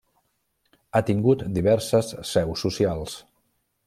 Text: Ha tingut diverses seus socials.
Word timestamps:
Ha 0.93 1.01
tingut 1.09 1.43
diverses 1.57 2.09
seus 2.33 2.65
socials. 2.69 3.15